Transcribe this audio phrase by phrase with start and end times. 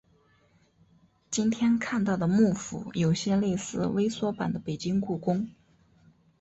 [1.29, 5.47] 今天看到的木府有些类似微缩版的北京故宫。